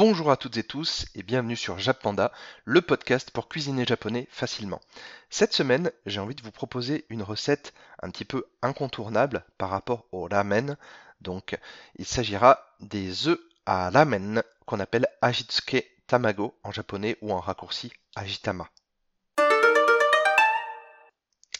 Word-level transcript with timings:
Bonjour 0.00 0.30
à 0.30 0.38
toutes 0.38 0.56
et 0.56 0.62
tous 0.62 1.04
et 1.14 1.22
bienvenue 1.22 1.56
sur 1.56 1.78
Japanda, 1.78 2.32
le 2.64 2.80
podcast 2.80 3.30
pour 3.30 3.50
cuisiner 3.50 3.84
japonais 3.84 4.26
facilement. 4.30 4.80
Cette 5.28 5.52
semaine, 5.52 5.92
j'ai 6.06 6.20
envie 6.20 6.34
de 6.34 6.40
vous 6.40 6.50
proposer 6.50 7.04
une 7.10 7.22
recette 7.22 7.74
un 8.02 8.08
petit 8.08 8.24
peu 8.24 8.46
incontournable 8.62 9.44
par 9.58 9.68
rapport 9.68 10.06
au 10.10 10.26
ramen. 10.26 10.78
Donc, 11.20 11.58
il 11.96 12.06
s'agira 12.06 12.64
des 12.80 13.28
œufs 13.28 13.38
à 13.66 13.90
ramen 13.90 14.42
qu'on 14.64 14.80
appelle 14.80 15.06
Ajitsuke 15.20 15.84
Tamago 16.06 16.58
en 16.64 16.72
japonais 16.72 17.18
ou 17.20 17.34
en 17.34 17.40
raccourci 17.40 17.92
Ajitama. 18.16 18.70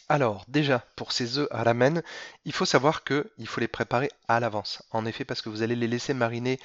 Alors 0.09 0.43
déjà, 0.47 0.83
pour 0.95 1.11
ces 1.13 1.37
œufs 1.37 1.47
à 1.51 1.63
ramen, 1.63 2.01
il 2.45 2.53
faut 2.53 2.65
savoir 2.65 3.03
qu'il 3.03 3.47
faut 3.47 3.61
les 3.61 3.67
préparer 3.67 4.09
à 4.27 4.39
l'avance. 4.39 4.81
En 4.89 5.05
effet, 5.05 5.25
parce 5.25 5.43
que 5.43 5.49
vous 5.49 5.61
allez 5.61 5.75
les 5.75 5.87
laisser 5.87 6.15
mariner 6.15 6.59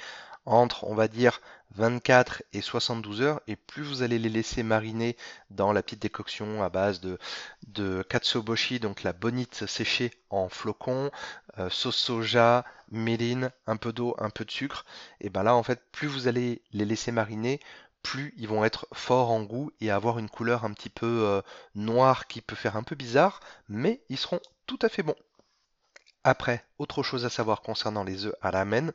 entre, 0.47 0.85
on 0.85 0.95
va 0.95 1.07
dire, 1.07 1.41
24 1.75 2.43
et 2.53 2.61
72 2.61 3.21
heures. 3.21 3.41
Et 3.47 3.55
plus 3.55 3.83
vous 3.83 4.01
allez 4.01 4.17
les 4.17 4.29
laisser 4.29 4.63
mariner 4.63 5.15
dans 5.51 5.73
la 5.73 5.83
petite 5.83 6.01
décoction 6.01 6.63
à 6.63 6.69
base 6.69 7.01
de, 7.01 7.19
de 7.67 8.03
donc 8.81 9.03
la 9.03 9.13
bonite 9.13 9.65
séchée 9.67 10.11
en 10.29 10.49
flocons, 10.49 11.11
euh, 11.59 11.69
sauce 11.69 11.97
soja, 11.97 12.65
méline, 12.91 13.51
un 13.67 13.77
peu 13.77 13.93
d'eau, 13.93 14.15
un 14.17 14.29
peu 14.29 14.45
de 14.45 14.51
sucre, 14.51 14.85
et 15.19 15.29
ben 15.29 15.43
là, 15.43 15.55
en 15.55 15.63
fait, 15.63 15.81
plus 15.91 16.07
vous 16.07 16.27
allez 16.27 16.61
les 16.71 16.85
laisser 16.85 17.11
mariner, 17.11 17.59
plus 18.01 18.33
ils 18.37 18.47
vont 18.47 18.63
être 18.63 18.87
forts 18.93 19.31
en 19.31 19.43
goût 19.43 19.71
et 19.81 19.91
avoir 19.91 20.17
une 20.19 20.29
couleur 20.29 20.63
un 20.65 20.71
petit 20.71 20.89
peu 20.89 21.23
euh, 21.25 21.41
noire 21.75 22.27
qui 22.27 22.41
peut 22.41 22.55
faire 22.55 22.77
un 22.77 22.83
peu 22.83 22.95
bizarre, 22.95 23.41
mais 23.67 24.01
ils 24.09 24.17
seront 24.17 24.39
tout 24.65 24.79
à 24.81 24.89
fait 24.89 25.03
bons. 25.03 25.15
Après, 26.29 26.65
autre 26.77 27.03
chose 27.03 27.23
à 27.23 27.29
savoir 27.29 27.61
concernant 27.61 28.03
les 28.03 28.25
œufs 28.25 28.35
à 28.41 28.51
ramen, 28.51 28.91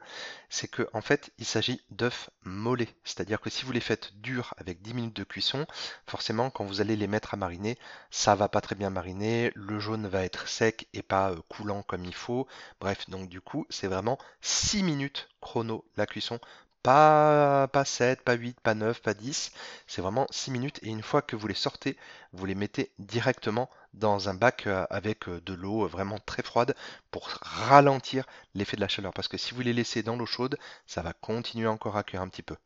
c'est 0.51 0.69
qu'en 0.69 0.85
en 0.93 1.01
fait, 1.01 1.33
il 1.39 1.47
s'agit 1.47 1.81
d'œufs 1.91 2.29
mollets. 2.45 2.95
C'est-à-dire 3.05 3.41
que 3.41 3.49
si 3.49 3.65
vous 3.65 3.73
les 3.73 3.81
faites 3.81 4.13
durs 4.21 4.53
avec 4.59 4.83
10 4.83 4.93
minutes 4.93 5.17
de 5.17 5.25
cuisson, 5.25 5.67
forcément, 6.07 6.51
quand 6.51 6.67
vous 6.67 6.83
allez 6.83 6.95
les 6.95 7.07
mettre 7.07 7.33
à 7.33 7.39
mariner, 7.39 7.79
ça 8.11 8.35
va 8.35 8.51
pas 8.51 8.61
très 8.61 8.75
bien 8.75 8.91
mariner, 8.91 9.51
le 9.55 9.81
jaune 9.81 10.09
va 10.09 10.25
être 10.25 10.47
sec 10.47 10.89
et 10.93 11.03
pas 11.03 11.31
euh, 11.31 11.37
coulant 11.49 11.83
comme 11.83 12.05
il 12.05 12.15
faut. 12.15 12.47
Bref, 12.83 13.09
donc 13.09 13.31
du 13.31 13.41
coup, 13.41 13.65
c'est 13.71 13.89
vraiment 13.89 14.19
6 14.43 14.83
minutes 14.83 15.31
chrono 15.41 15.87
la 15.97 16.05
cuisson 16.05 16.39
pas, 16.83 17.69
pas 17.69 17.85
7, 17.85 18.23
pas 18.23 18.35
8, 18.35 18.61
pas 18.61 18.75
9, 18.75 19.01
pas 19.03 19.15
10. 19.15 19.53
C'est 19.87 20.03
vraiment 20.03 20.27
6 20.31 20.51
minutes. 20.51 20.81
Et 20.83 20.89
une 20.89 21.03
fois 21.03 21.23
que 21.23 21.37
vous 21.37 21.47
les 21.47 21.55
sortez, 21.55 21.97
vous 22.33 22.45
les 22.45 22.57
mettez 22.57 22.91
directement 22.99 23.71
dans 23.95 24.29
un 24.29 24.35
bac 24.35 24.67
euh, 24.67 24.87
avec 24.91 25.29
euh, 25.29 25.41
de 25.43 25.55
l'eau 25.55 25.87
vraiment 25.87 26.19
très 26.19 26.43
froide 26.43 26.75
pour 27.11 27.29
ralentir 27.43 28.25
l'effet 28.55 28.77
de 28.77 28.81
la 28.81 28.89
chaleur. 28.89 29.13
Parce 29.13 29.29
que 29.29 29.39
si 29.39 29.55
vous 29.55 29.61
les 29.61 29.73
laissez 29.73 30.03
dans 30.03 30.17
l'eau 30.17 30.27
chaude, 30.27 30.59
ça 30.87 31.03
va 31.03 31.13
continuer 31.13 31.67
encore 31.67 31.97
à 31.97 32.03
cuire 32.03 32.23
un 32.23 32.29
petit 32.29 32.43
peu. 32.43 32.57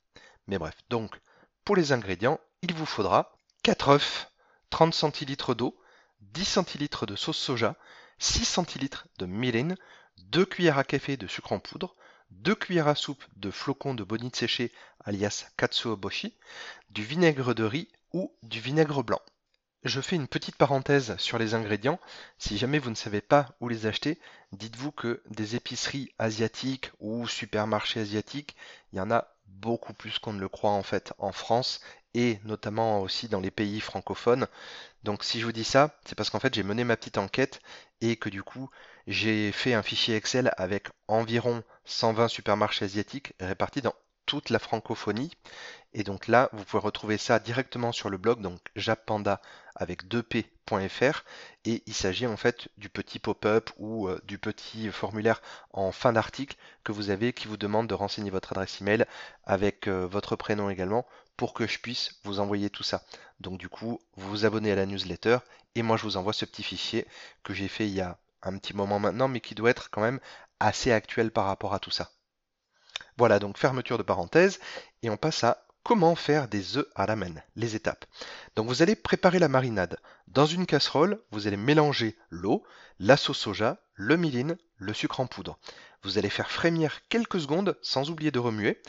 Mais 0.47 0.59
bref, 0.59 0.77
donc 0.89 1.21
pour 1.65 1.77
les 1.77 1.93
ingrédients, 1.93 2.41
il 2.63 2.75
vous 2.75 2.87
faudra 2.87 3.37
4 3.63 3.89
œufs, 3.89 4.31
30 4.71 4.95
centilitres 4.95 5.55
d'eau, 5.55 5.77
10 6.21 6.45
centilitres 6.45 7.07
de 7.07 7.17
sauce 7.17 7.39
soja, 7.39 7.77
6 8.19 8.45
centilitres 8.45 9.09
de 9.19 9.27
mirin, 9.27 9.75
2 10.19 10.45
cuillères 10.47 10.79
à 10.79 10.85
café 10.85 11.17
de 11.17 11.27
sucre 11.27 11.53
en 11.53 11.59
poudre, 11.59 11.97
2 12.31 12.55
cuillères 12.55 12.89
à 12.89 12.95
soupe 12.95 13.25
de 13.37 13.51
flocons 13.51 13.95
de 13.95 14.05
bonite 14.05 14.37
séchés 14.37 14.73
alias 15.05 15.47
katsuoboshi, 15.57 16.37
du 16.91 17.03
vinaigre 17.03 17.55
de 17.55 17.65
riz 17.65 17.89
ou 18.13 18.33
du 18.43 18.61
vinaigre 18.61 19.03
blanc. 19.03 19.21
Je 19.87 20.01
fais 20.01 20.17
une 20.17 20.27
petite 20.27 20.57
parenthèse 20.57 21.17
sur 21.17 21.39
les 21.39 21.55
ingrédients. 21.55 22.01
Si 22.39 22.59
jamais 22.59 22.81
vous 22.81 22.91
ne 22.91 22.97
savez 22.97 23.21
pas 23.21 23.51
où 23.61 23.69
les 23.69 23.87
acheter, 23.87 24.19
dites-vous 24.51 24.91
que 24.91 25.23
des 25.31 25.55
épiceries 25.55 26.11
asiatiques 26.19 26.91
ou 26.99 27.29
supermarchés 27.29 28.01
asiatiques, 28.01 28.57
il 28.93 28.97
y 28.97 29.01
en 29.01 29.13
a 29.13 29.29
beaucoup 29.47 29.95
plus 29.95 30.19
qu'on 30.19 30.33
ne 30.33 30.41
le 30.41 30.49
croit 30.49 30.73
en 30.73 30.83
fait 30.83 31.13
en 31.19 31.31
France 31.31 31.83
et 32.15 32.41
notamment 32.43 33.01
aussi 33.01 33.29
dans 33.29 33.39
les 33.39 33.53
pays 33.53 33.81
francophones. 33.81 34.49
Donc 35.05 35.23
si 35.23 35.39
je 35.39 35.45
vous 35.45 35.53
dis 35.53 35.63
ça, 35.63 35.97
c'est 36.05 36.17
parce 36.17 36.31
qu'en 36.31 36.41
fait 36.41 36.53
j'ai 36.53 36.65
mené 36.65 36.83
ma 36.83 36.97
petite 36.97 37.19
enquête 37.19 37.61
et 38.01 38.17
que 38.17 38.29
du 38.29 38.43
coup 38.43 38.69
j'ai 39.07 39.53
fait 39.53 39.75
un 39.75 39.85
fichier 39.85 40.17
Excel 40.17 40.53
avec 40.57 40.89
environ 41.07 41.63
120 41.85 42.27
supermarchés 42.27 42.87
asiatiques 42.87 43.35
répartis 43.39 43.83
dans 43.83 43.95
toute 44.27 44.51
la 44.51 44.59
francophonie. 44.59 45.33
Et 45.95 46.03
donc 46.03 46.27
là, 46.27 46.51
vous 46.53 46.65
pouvez 46.65 46.83
retrouver 46.83 47.17
ça 47.17 47.39
directement 47.39 47.91
sur 47.93 48.11
le 48.11 48.19
blog, 48.19 48.41
donc 48.43 48.61
jappanda 48.77 49.41
avec 49.75 50.05
2p.fr. 50.05 51.25
Et 51.65 51.83
il 51.87 51.95
s'agit 51.95 52.27
en 52.27 52.37
fait 52.37 52.69
du 52.77 52.89
petit 52.89 53.19
pop-up 53.19 53.71
ou 53.79 54.09
euh, 54.09 54.21
du 54.25 54.39
petit 54.39 54.89
formulaire 54.91 55.41
en 55.73 55.93
fin 55.93 56.13
d'article 56.13 56.57
que 56.85 56.93
vous 56.93 57.11
avez 57.11 57.33
qui 57.33 57.49
vous 57.49 57.57
demande 57.57 57.87
de 57.87 57.95
renseigner 57.95 58.31
votre 58.31 58.53
adresse 58.53 58.81
email 58.81 59.07
avec 59.45 59.89
euh, 59.89 60.07
votre 60.07 60.37
prénom 60.37 60.69
également 60.69 61.07
pour 61.37 61.55
que 61.55 61.67
je 61.67 61.79
puisse 61.79 62.21
vous 62.25 62.41
envoyer 62.41 62.69
tout 62.69 62.83
ça. 62.83 63.03
Donc 63.41 63.59
du 63.59 63.69
coup, 63.69 64.01
vous 64.17 64.29
vous 64.29 64.45
abonnez 64.45 64.73
à 64.73 64.77
la 64.77 64.87
newsletter 64.87 65.39
et 65.75 65.83
moi 65.83 65.97
je 65.97 66.03
vous 66.03 66.17
envoie 66.17 66.33
ce 66.33 66.45
petit 66.45 66.63
fichier 66.63 67.07
que 67.43 67.55
j'ai 67.55 67.69
fait 67.69 67.87
il 67.87 67.95
y 67.95 68.01
a 68.01 68.19
un 68.43 68.59
petit 68.59 68.75
moment 68.75 68.99
maintenant, 68.99 69.29
mais 69.29 69.41
qui 69.41 69.55
doit 69.55 69.71
être 69.71 69.91
quand 69.91 70.01
même 70.01 70.21
assez 70.61 70.93
actuel 70.93 71.31
par 71.31 71.47
rapport 71.47 71.75
à 71.75 71.79
tout 71.79 71.91
ça. 71.91 72.11
Voilà 73.17 73.39
donc 73.39 73.59
fermeture 73.59 73.99
de 73.99 74.03
parenthèse 74.03 74.59
et 75.03 75.11
on 75.11 75.17
passe 75.17 75.45
à 75.45 75.65
comment 75.83 76.17
faire 76.17 76.49
des 76.49 76.77
œufs 76.77 76.87
à 76.95 77.07
ramen, 77.07 77.43
les 77.55 77.77
étapes. 77.77 78.05
Donc 78.57 78.69
vous 78.69 78.83
allez 78.83 78.97
préparer 78.97 79.39
la 79.39 79.49
marinade. 79.49 79.99
Dans 80.27 80.47
une 80.47 80.67
casserole, 80.67 81.21
vous 81.31 81.47
allez 81.47 81.57
mélanger 81.57 82.17
l'eau, 82.31 82.65
la 82.99 83.17
sauce 83.17 83.39
soja, 83.39 83.79
le 83.95 84.17
miline, 84.17 84.57
le 84.77 84.93
sucre 84.93 85.21
en 85.21 85.27
poudre. 85.27 85.59
Vous 86.03 86.19
allez 86.19 86.31
faire 86.31 86.51
frémir 86.51 87.01
quelques 87.09 87.41
secondes 87.41 87.77
sans 87.83 88.11
oublier 88.11 88.31
de 88.31 88.39
remuer. 88.39 88.81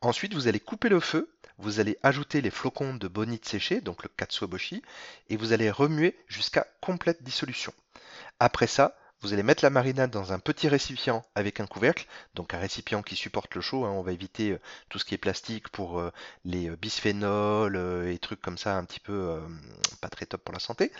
Ensuite, 0.00 0.34
vous 0.34 0.48
allez 0.48 0.60
couper 0.60 0.88
le 0.88 1.00
feu 1.00 1.32
vous 1.62 1.80
allez 1.80 1.96
ajouter 2.02 2.40
les 2.40 2.50
flocons 2.50 2.94
de 2.94 3.08
bonite 3.08 3.46
séchés, 3.46 3.80
donc 3.80 4.02
le 4.02 4.08
katsuoboshi, 4.08 4.82
et 5.28 5.36
vous 5.36 5.52
allez 5.52 5.70
remuer 5.70 6.18
jusqu'à 6.26 6.66
complète 6.80 7.22
dissolution. 7.22 7.72
Après 8.40 8.66
ça, 8.66 8.96
vous 9.22 9.32
allez 9.32 9.44
mettre 9.44 9.64
la 9.64 9.70
marinade 9.70 10.10
dans 10.10 10.32
un 10.32 10.40
petit 10.40 10.68
récipient 10.68 11.24
avec 11.36 11.60
un 11.60 11.66
couvercle, 11.66 12.06
donc 12.34 12.54
un 12.54 12.58
récipient 12.58 13.02
qui 13.02 13.14
supporte 13.14 13.54
le 13.54 13.60
chaud. 13.60 13.84
Hein. 13.84 13.90
on 13.90 14.02
va 14.02 14.12
éviter 14.12 14.50
euh, 14.50 14.60
tout 14.88 14.98
ce 14.98 15.04
qui 15.04 15.14
est 15.14 15.18
plastique 15.18 15.68
pour 15.68 16.00
euh, 16.00 16.10
les 16.44 16.68
euh, 16.68 16.76
bisphénols 16.76 17.76
et 18.08 18.18
trucs 18.18 18.40
comme 18.40 18.58
ça, 18.58 18.76
un 18.76 18.84
petit 18.84 19.00
peu 19.00 19.40
pas 20.00 20.08
très 20.08 20.26
top 20.26 20.42
pour 20.42 20.52
la 20.52 20.58
santé. 20.60 20.92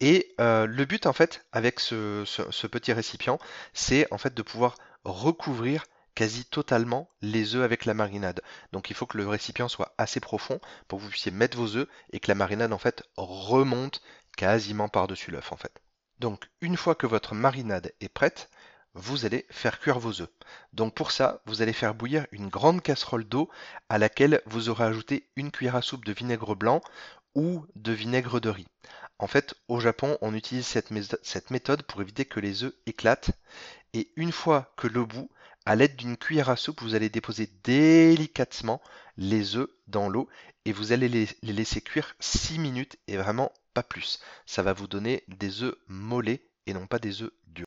Et 0.00 0.34
le 0.38 0.84
but 0.84 1.06
en 1.06 1.12
fait 1.12 1.44
avec 1.52 1.80
ce, 1.80 2.66
petit 2.66 2.92
récipient, 2.92 3.38
c'est 3.72 4.06
en 4.12 4.18
fait 4.18 4.34
de 4.34 4.42
pouvoir 4.42 4.76
recouvrir 5.04 5.84
quasi 6.14 6.44
totalement 6.44 7.08
les 7.22 7.54
œufs 7.54 7.64
avec 7.64 7.86
la 7.86 7.94
marinade. 7.94 8.42
Donc 8.72 8.90
il 8.90 8.96
faut 8.96 9.06
que 9.06 9.16
le 9.16 9.26
récipient 9.26 9.68
soit 9.68 9.94
assez 9.98 10.20
profond 10.20 10.60
pour 10.88 10.98
que 10.98 11.04
vous 11.04 11.10
puissiez 11.10 11.32
mettre 11.32 11.56
vos 11.56 11.76
œufs 11.76 11.88
et 12.12 12.20
que 12.20 12.30
la 12.30 12.34
marinade 12.34 12.72
en 12.72 12.78
fait 12.78 13.02
remonte 13.16 14.02
quasiment 14.36 14.88
par-dessus 14.88 15.30
l'œuf 15.30 15.52
en 15.52 15.56
fait. 15.56 15.80
Donc 16.22 16.48
une 16.60 16.76
fois 16.76 16.94
que 16.94 17.08
votre 17.08 17.34
marinade 17.34 17.92
est 18.00 18.08
prête, 18.08 18.48
vous 18.94 19.24
allez 19.24 19.44
faire 19.50 19.80
cuire 19.80 19.98
vos 19.98 20.20
œufs. 20.20 20.30
Donc 20.72 20.94
pour 20.94 21.10
ça, 21.10 21.42
vous 21.46 21.62
allez 21.62 21.72
faire 21.72 21.96
bouillir 21.96 22.28
une 22.30 22.46
grande 22.46 22.80
casserole 22.80 23.24
d'eau 23.24 23.50
à 23.88 23.98
laquelle 23.98 24.40
vous 24.46 24.68
aurez 24.68 24.84
ajouté 24.84 25.28
une 25.34 25.50
cuillère 25.50 25.74
à 25.74 25.82
soupe 25.82 26.04
de 26.04 26.12
vinaigre 26.12 26.54
blanc 26.54 26.80
ou 27.34 27.66
de 27.74 27.90
vinaigre 27.90 28.38
de 28.38 28.50
riz. 28.50 28.68
En 29.22 29.28
fait, 29.28 29.54
au 29.68 29.78
Japon, 29.78 30.18
on 30.20 30.34
utilise 30.34 30.66
cette, 30.66 31.50
méthode 31.52 31.84
pour 31.84 32.02
éviter 32.02 32.24
que 32.24 32.40
les 32.40 32.64
œufs 32.64 32.74
éclatent. 32.86 33.30
Et 33.94 34.10
une 34.16 34.32
fois 34.32 34.72
que 34.76 34.88
le 34.88 35.04
bout, 35.04 35.30
à 35.64 35.76
l'aide 35.76 35.94
d'une 35.94 36.16
cuillère 36.16 36.50
à 36.50 36.56
soupe, 36.56 36.82
vous 36.82 36.96
allez 36.96 37.08
déposer 37.08 37.48
délicatement 37.62 38.82
les 39.16 39.54
œufs 39.54 39.70
dans 39.86 40.08
l'eau 40.08 40.28
et 40.64 40.72
vous 40.72 40.90
allez 40.90 41.08
les, 41.08 41.28
laisser 41.44 41.80
cuire 41.80 42.16
6 42.18 42.58
minutes 42.58 42.96
et 43.06 43.16
vraiment 43.16 43.52
pas 43.74 43.84
plus. 43.84 44.18
Ça 44.44 44.64
va 44.64 44.72
vous 44.72 44.88
donner 44.88 45.22
des 45.28 45.62
œufs 45.62 45.76
mollets 45.86 46.42
et 46.66 46.74
non 46.74 46.88
pas 46.88 46.98
des 46.98 47.22
œufs 47.22 47.32
durs. 47.46 47.66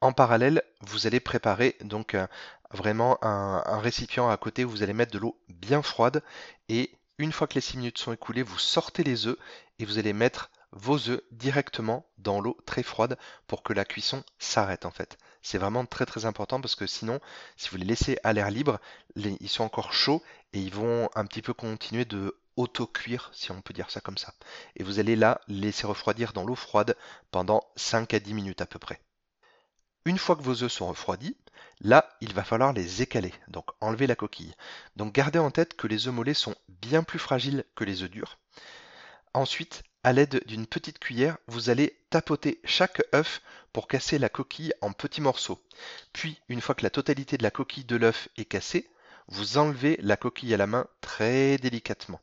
En 0.00 0.12
parallèle, 0.12 0.62
vous 0.82 1.08
allez 1.08 1.18
préparer 1.18 1.76
donc 1.80 2.14
euh, 2.14 2.28
vraiment 2.70 3.18
un, 3.24 3.60
un, 3.66 3.80
récipient 3.80 4.30
à 4.30 4.36
côté 4.36 4.64
où 4.64 4.70
vous 4.70 4.84
allez 4.84 4.92
mettre 4.92 5.14
de 5.14 5.18
l'eau 5.18 5.36
bien 5.48 5.82
froide 5.82 6.22
et 6.68 6.92
une 7.18 7.32
fois 7.32 7.48
que 7.48 7.54
les 7.54 7.60
6 7.60 7.78
minutes 7.78 7.98
sont 7.98 8.12
écoulées, 8.12 8.44
vous 8.44 8.58
sortez 8.60 9.02
les 9.02 9.26
œufs 9.26 9.38
et 9.80 9.84
vous 9.84 9.98
allez 9.98 10.12
mettre 10.12 10.52
vos 10.72 11.10
œufs 11.10 11.22
directement 11.30 12.06
dans 12.18 12.40
l'eau 12.40 12.56
très 12.66 12.82
froide 12.82 13.18
pour 13.46 13.62
que 13.62 13.72
la 13.72 13.84
cuisson 13.84 14.24
s'arrête 14.38 14.86
en 14.86 14.90
fait. 14.90 15.18
C'est 15.42 15.58
vraiment 15.58 15.84
très 15.84 16.06
très 16.06 16.24
important 16.24 16.60
parce 16.60 16.76
que 16.76 16.86
sinon, 16.86 17.20
si 17.56 17.68
vous 17.70 17.76
les 17.76 17.84
laissez 17.84 18.18
à 18.22 18.32
l'air 18.32 18.50
libre, 18.50 18.80
ils 19.16 19.48
sont 19.48 19.64
encore 19.64 19.92
chauds 19.92 20.22
et 20.52 20.60
ils 20.60 20.72
vont 20.72 21.10
un 21.14 21.26
petit 21.26 21.42
peu 21.42 21.52
continuer 21.52 22.04
de 22.04 22.38
auto-cuire, 22.56 23.30
si 23.32 23.50
on 23.50 23.60
peut 23.60 23.74
dire 23.74 23.90
ça 23.90 24.00
comme 24.00 24.18
ça. 24.18 24.34
Et 24.76 24.84
vous 24.84 24.98
allez 24.98 25.16
là 25.16 25.40
laisser 25.48 25.86
refroidir 25.86 26.32
dans 26.32 26.44
l'eau 26.44 26.54
froide 26.54 26.96
pendant 27.30 27.62
5 27.76 28.14
à 28.14 28.20
10 28.20 28.34
minutes 28.34 28.60
à 28.60 28.66
peu 28.66 28.78
près. 28.78 29.00
Une 30.04 30.18
fois 30.18 30.36
que 30.36 30.42
vos 30.42 30.62
œufs 30.62 30.72
sont 30.72 30.88
refroidis, 30.88 31.36
là, 31.80 32.08
il 32.20 32.34
va 32.34 32.44
falloir 32.44 32.72
les 32.72 33.02
écaler, 33.02 33.32
donc 33.48 33.66
enlever 33.80 34.06
la 34.06 34.16
coquille. 34.16 34.54
Donc 34.96 35.12
gardez 35.12 35.38
en 35.38 35.50
tête 35.50 35.74
que 35.74 35.86
les 35.86 36.08
œufs 36.08 36.14
mollets 36.14 36.34
sont 36.34 36.54
bien 36.68 37.02
plus 37.02 37.18
fragiles 37.18 37.64
que 37.74 37.84
les 37.84 38.02
œufs 38.02 38.10
durs. 38.10 38.38
Ensuite, 39.34 39.82
à 40.04 40.12
l'aide 40.12 40.42
d'une 40.46 40.66
petite 40.66 40.98
cuillère, 40.98 41.38
vous 41.46 41.70
allez 41.70 41.96
tapoter 42.10 42.60
chaque 42.64 43.02
œuf 43.14 43.40
pour 43.72 43.88
casser 43.88 44.18
la 44.18 44.28
coquille 44.28 44.74
en 44.80 44.92
petits 44.92 45.20
morceaux. 45.20 45.62
Puis, 46.12 46.40
une 46.48 46.60
fois 46.60 46.74
que 46.74 46.82
la 46.82 46.90
totalité 46.90 47.38
de 47.38 47.42
la 47.42 47.50
coquille 47.50 47.84
de 47.84 47.96
l'œuf 47.96 48.28
est 48.36 48.44
cassée, 48.44 48.90
vous 49.28 49.56
enlevez 49.56 49.98
la 50.02 50.16
coquille 50.16 50.52
à 50.52 50.58
la 50.58 50.66
main 50.66 50.86
très 51.00 51.56
délicatement. 51.56 52.20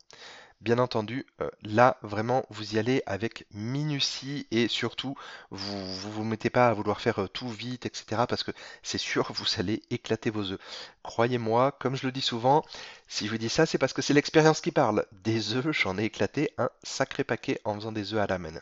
Bien 0.60 0.78
entendu, 0.78 1.26
euh, 1.40 1.48
là, 1.62 1.98
vraiment, 2.02 2.44
vous 2.50 2.74
y 2.74 2.78
allez 2.78 3.02
avec 3.06 3.46
minutie 3.50 4.46
et 4.50 4.68
surtout, 4.68 5.16
vous 5.50 5.94
vous, 5.94 6.12
vous 6.12 6.24
mettez 6.24 6.50
pas 6.50 6.68
à 6.68 6.74
vouloir 6.74 7.00
faire 7.00 7.22
euh, 7.22 7.28
tout 7.28 7.48
vite, 7.48 7.86
etc. 7.86 8.26
parce 8.28 8.42
que 8.42 8.50
c'est 8.82 8.98
sûr, 8.98 9.32
vous 9.34 9.46
allez 9.58 9.82
éclater 9.88 10.28
vos 10.28 10.52
œufs. 10.52 10.60
Croyez-moi, 11.02 11.72
comme 11.72 11.96
je 11.96 12.04
le 12.04 12.12
dis 12.12 12.20
souvent, 12.20 12.62
si 13.08 13.26
je 13.26 13.30
vous 13.30 13.38
dis 13.38 13.48
ça, 13.48 13.64
c'est 13.64 13.78
parce 13.78 13.94
que 13.94 14.02
c'est 14.02 14.12
l'expérience 14.12 14.60
qui 14.60 14.70
parle. 14.70 15.06
Des 15.12 15.54
œufs, 15.54 15.72
j'en 15.72 15.96
ai 15.96 16.04
éclaté 16.04 16.52
un 16.58 16.68
sacré 16.82 17.24
paquet 17.24 17.60
en 17.64 17.74
faisant 17.76 17.92
des 17.92 18.12
œufs 18.12 18.20
à 18.20 18.26
la 18.26 18.38
main. 18.38 18.60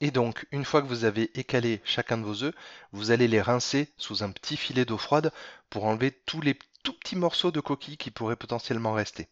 Et 0.00 0.10
donc, 0.10 0.46
une 0.52 0.64
fois 0.64 0.80
que 0.80 0.86
vous 0.86 1.04
avez 1.04 1.30
écalé 1.38 1.82
chacun 1.84 2.16
de 2.18 2.24
vos 2.24 2.44
œufs, 2.44 2.54
vous 2.92 3.10
allez 3.10 3.28
les 3.28 3.42
rincer 3.42 3.88
sous 3.98 4.22
un 4.22 4.30
petit 4.30 4.56
filet 4.56 4.84
d'eau 4.86 4.98
froide 4.98 5.32
pour 5.68 5.84
enlever 5.84 6.12
tous 6.12 6.40
les 6.40 6.58
tout 6.84 6.92
petits 6.92 7.16
morceaux 7.16 7.50
de 7.50 7.60
coquille 7.60 7.96
qui 7.96 8.12
pourraient 8.12 8.36
potentiellement 8.36 8.92
rester. 8.92 9.28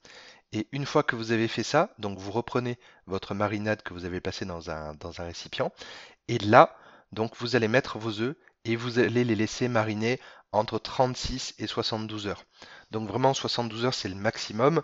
Et 0.52 0.66
une 0.72 0.86
fois 0.86 1.04
que 1.04 1.14
vous 1.14 1.30
avez 1.30 1.46
fait 1.46 1.62
ça, 1.62 1.94
donc 1.98 2.18
vous 2.18 2.32
reprenez 2.32 2.78
votre 3.06 3.34
marinade 3.34 3.82
que 3.82 3.94
vous 3.94 4.04
avez 4.04 4.20
passée 4.20 4.44
dans 4.44 4.70
un, 4.70 4.94
dans 4.94 5.20
un 5.20 5.24
récipient, 5.24 5.70
et 6.28 6.38
là, 6.38 6.76
donc 7.12 7.36
vous 7.36 7.54
allez 7.54 7.68
mettre 7.68 7.98
vos 7.98 8.20
œufs 8.20 8.34
et 8.64 8.74
vous 8.74 8.98
allez 8.98 9.24
les 9.24 9.36
laisser 9.36 9.68
mariner 9.68 10.20
entre 10.50 10.78
36 10.78 11.54
et 11.58 11.66
72 11.66 12.26
heures. 12.26 12.44
Donc 12.90 13.08
vraiment 13.08 13.34
72 13.34 13.84
heures 13.86 13.94
c'est 13.94 14.08
le 14.08 14.14
maximum 14.14 14.82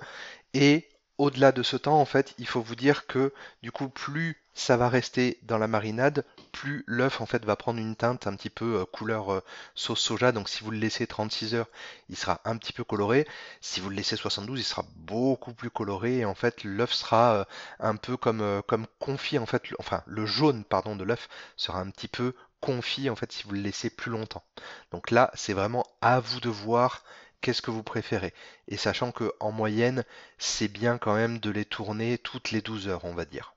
et 0.55 0.89
au-delà 1.19 1.53
de 1.53 1.63
ce 1.63 1.77
temps, 1.77 2.01
en 2.01 2.05
fait, 2.05 2.35
il 2.39 2.47
faut 2.47 2.63
vous 2.63 2.77
dire 2.77 3.07
que 3.07 3.33
du 3.63 3.73
coup, 3.73 3.89
plus 3.89 4.41
ça 4.59 4.77
va 4.77 4.89
rester 4.89 5.39
dans 5.43 5.59
la 5.59 5.69
marinade, 5.69 6.25
plus 6.51 6.83
l'œuf 6.89 7.21
en 7.21 7.27
fait 7.27 7.45
va 7.45 7.55
prendre 7.55 7.79
une 7.79 7.95
teinte 7.95 8.27
un 8.27 8.35
petit 8.35 8.51
peu 8.51 8.81
euh, 8.81 8.85
couleur 8.85 9.33
euh, 9.33 9.41
sauce 9.77 10.01
soja. 10.01 10.33
Donc 10.33 10.49
si 10.49 10.65
vous 10.65 10.73
le 10.73 10.79
laissez 10.79 11.07
36 11.07 11.55
heures, 11.55 11.69
il 12.09 12.17
sera 12.17 12.41
un 12.45 12.57
petit 12.57 12.73
peu 12.73 12.83
coloré. 12.83 13.27
Si 13.61 13.81
vous 13.81 13.89
le 13.89 13.95
laissez 13.95 14.17
72, 14.17 14.59
il 14.59 14.65
sera 14.65 14.85
beaucoup 14.97 15.55
plus 15.55 15.71
coloré 15.71 16.19
et 16.19 16.25
en 16.25 16.35
fait 16.35 16.65
l'œuf 16.65 16.93
sera 16.93 17.35
euh, 17.35 17.45
un 17.79 17.95
peu 17.95 18.17
comme 18.17 18.63
comme 18.67 18.87
confit 18.99 19.39
en 19.39 19.47
fait. 19.47 19.63
Enfin, 19.79 20.03
le 20.07 20.27
jaune 20.27 20.65
pardon 20.65 20.97
de 20.97 21.05
l'œuf 21.05 21.29
sera 21.57 21.79
un 21.79 21.91
petit 21.91 22.09
peu 22.09 22.35
confit 22.61 23.11
en 23.11 23.17
fait 23.17 23.31
si 23.31 23.45
vous 23.45 23.53
le 23.53 23.61
laissez 23.61 23.91
plus 23.91 24.11
longtemps. 24.11 24.43
Donc 24.91 25.13
là, 25.13 25.31
c'est 25.35 25.53
vraiment 25.53 25.87
à 26.01 26.19
vous 26.19 26.41
de 26.41 26.49
voir 26.49 27.05
qu'est-ce 27.41 27.63
que 27.63 27.71
vous 27.71 27.83
préférez? 27.83 28.35
Et 28.69 28.77
sachant 28.77 29.13
que 29.13 29.33
en 29.41 29.53
moyenne, 29.53 30.05
c'est 30.39 30.69
bien 30.69 30.99
quand 30.99 31.15
même 31.15 31.39
de 31.39 31.51
les 31.51 31.65
tourner 31.65 32.19
toutes 32.19 32.51
les 32.51 32.61
12 32.61 32.89
heures, 32.89 33.05
on 33.05 33.15
va 33.15 33.25
dire. 33.25 33.55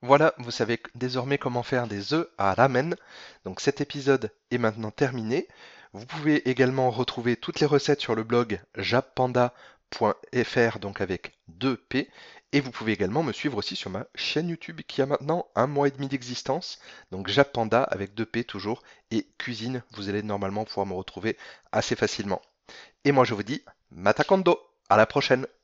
Voilà, 0.00 0.34
vous 0.38 0.52
savez 0.52 0.80
désormais 0.94 1.38
comment 1.38 1.64
faire 1.64 1.88
des 1.88 2.14
œufs 2.14 2.28
à 2.38 2.54
ramen. 2.54 2.94
Donc 3.44 3.60
cet 3.60 3.80
épisode 3.80 4.32
est 4.50 4.58
maintenant 4.58 4.92
terminé. 4.92 5.48
Vous 5.92 6.06
pouvez 6.06 6.48
également 6.48 6.90
retrouver 6.90 7.36
toutes 7.36 7.60
les 7.60 7.66
recettes 7.66 8.00
sur 8.00 8.14
le 8.14 8.22
blog 8.22 8.60
jappanda.fr 8.76 9.50
donc 10.78 11.00
avec 11.00 11.32
2P 11.58 12.08
et 12.52 12.60
vous 12.60 12.70
pouvez 12.70 12.92
également 12.92 13.22
me 13.22 13.32
suivre 13.32 13.58
aussi 13.58 13.76
sur 13.76 13.90
ma 13.90 14.06
chaîne 14.14 14.48
YouTube 14.48 14.80
qui 14.86 15.02
a 15.02 15.06
maintenant 15.06 15.48
un 15.54 15.66
mois 15.66 15.88
et 15.88 15.90
demi 15.90 16.08
d'existence. 16.08 16.78
Donc 17.10 17.28
Japanda 17.28 17.82
avec 17.82 18.14
2P 18.14 18.44
toujours. 18.44 18.82
Et 19.10 19.26
cuisine, 19.36 19.82
vous 19.92 20.08
allez 20.08 20.22
normalement 20.22 20.64
pouvoir 20.64 20.86
me 20.86 20.94
retrouver 20.94 21.36
assez 21.72 21.94
facilement. 21.96 22.40
Et 23.04 23.12
moi 23.12 23.24
je 23.24 23.34
vous 23.34 23.42
dis, 23.42 23.62
Matakondo, 23.90 24.58
à 24.88 24.96
la 24.96 25.06
prochaine 25.06 25.46